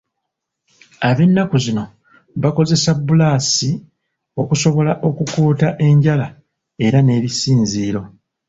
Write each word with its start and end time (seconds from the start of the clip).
Ab'ennaku 1.09 1.55
zino 1.65 1.83
bakozesa 2.41 2.91
bbulaasi 2.95 3.69
okusobola 4.41 4.91
okukuuta 5.07 5.67
enjala 5.87 6.27
era 6.85 6.99
n'ebisinziiro. 7.03 8.01